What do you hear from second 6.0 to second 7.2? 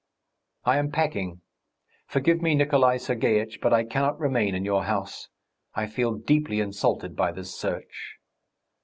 deeply insulted